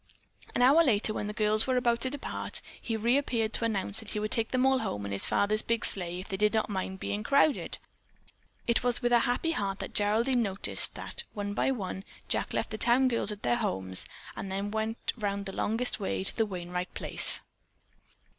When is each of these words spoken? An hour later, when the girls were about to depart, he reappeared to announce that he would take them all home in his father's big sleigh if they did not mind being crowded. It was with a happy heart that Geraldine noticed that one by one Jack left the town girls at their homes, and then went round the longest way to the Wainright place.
An 0.55 0.63
hour 0.63 0.83
later, 0.83 1.13
when 1.13 1.27
the 1.27 1.31
girls 1.31 1.67
were 1.67 1.77
about 1.77 2.01
to 2.01 2.09
depart, 2.09 2.63
he 2.81 2.97
reappeared 2.97 3.53
to 3.53 3.65
announce 3.65 3.99
that 3.99 4.09
he 4.09 4.19
would 4.19 4.31
take 4.31 4.49
them 4.49 4.65
all 4.65 4.79
home 4.79 5.05
in 5.05 5.11
his 5.11 5.27
father's 5.27 5.61
big 5.61 5.85
sleigh 5.85 6.19
if 6.19 6.27
they 6.27 6.37
did 6.37 6.55
not 6.55 6.71
mind 6.71 6.99
being 6.99 7.21
crowded. 7.21 7.77
It 8.65 8.83
was 8.83 9.03
with 9.03 9.11
a 9.11 9.19
happy 9.19 9.51
heart 9.51 9.77
that 9.77 9.93
Geraldine 9.93 10.41
noticed 10.41 10.95
that 10.95 11.23
one 11.35 11.53
by 11.53 11.69
one 11.69 12.03
Jack 12.27 12.51
left 12.51 12.71
the 12.71 12.79
town 12.79 13.09
girls 13.09 13.31
at 13.31 13.43
their 13.43 13.57
homes, 13.57 14.07
and 14.35 14.51
then 14.51 14.71
went 14.71 15.13
round 15.17 15.45
the 15.45 15.53
longest 15.53 15.99
way 15.99 16.23
to 16.23 16.35
the 16.35 16.47
Wainright 16.47 16.95
place. 16.95 17.41